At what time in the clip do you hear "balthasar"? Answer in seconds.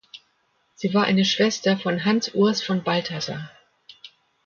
2.83-3.51